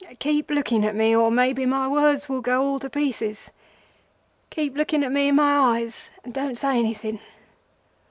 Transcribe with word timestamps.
Keep 0.17 0.49
looking 0.49 0.83
at 0.83 0.95
me, 0.95 1.15
or 1.15 1.29
maybe 1.29 1.63
my 1.63 1.87
words 1.87 2.27
will 2.27 2.41
go 2.41 2.63
all 2.63 2.79
to 2.79 2.89
pieces. 2.89 3.51
Keep 4.49 4.75
looking 4.75 5.03
at 5.03 5.11
me 5.11 5.27
in 5.27 5.35
my 5.35 5.77
eyes 5.77 6.09
and 6.23 6.33
don't 6.33 6.57
say 6.57 6.79
anything." 6.79 7.19